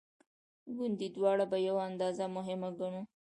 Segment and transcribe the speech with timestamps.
[0.75, 3.01] ګوندې دواړه په یوه اندازه مهمه ګڼو.